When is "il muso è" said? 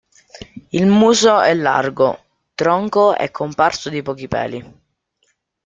0.69-1.53